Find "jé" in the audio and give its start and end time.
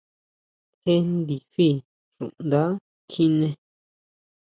0.83-0.93